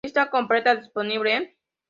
[0.03, 1.55] Lista completa disponible en